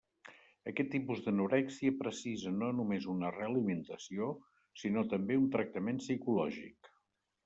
[0.69, 4.31] Aquest tipus d'anorèxia precisa no només una realimentació,
[4.85, 6.91] sinó també un tractament psicològic.